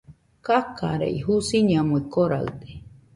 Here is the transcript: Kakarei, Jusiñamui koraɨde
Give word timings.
Kakarei, 0.45 1.15
Jusiñamui 1.25 2.01
koraɨde 2.13 2.69